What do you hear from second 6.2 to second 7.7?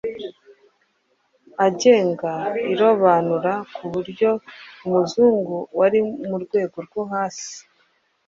mu rwego rwo hasi